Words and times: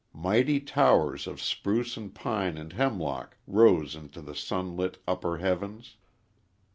Mighty 0.17 0.59
towers 0.59 1.27
of 1.27 1.39
spruce 1.39 1.95
and 1.95 2.11
pine 2.15 2.57
and 2.57 2.73
hemlock 2.73 3.37
rose 3.45 3.95
into 3.95 4.19
the 4.19 4.33
sunlit, 4.33 4.97
upper 5.07 5.37
heavens. 5.37 5.95